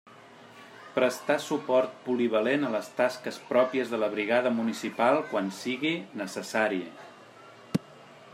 [0.93, 6.83] Prestar suport polivalent a les tasques pròpies de la Brigada municipal quan sigui necessari.